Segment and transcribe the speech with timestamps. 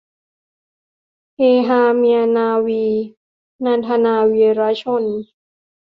[1.35, 2.85] เฮฮาเมียนาวี-
[3.65, 5.03] นันทนา วีระชน